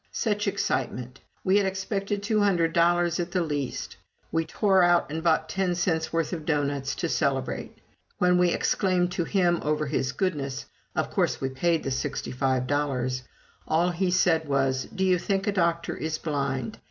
[0.11, 1.19] Such excitement!
[1.43, 3.97] We had expected two hundred dollars at the least!
[4.31, 7.77] We tore out and bought ten cents' worth of doughnuts, to celebrate.
[8.17, 12.65] When we exclaimed to him over his goodness, of course we paid the sixty five
[12.65, 13.21] dollars,
[13.67, 16.79] all he said was: "Do you think a doctor is blind?